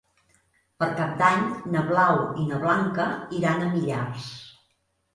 [0.83, 1.43] Per Cap d'Any
[1.77, 3.09] na Blau i na Blanca
[3.43, 4.29] iran a Millars.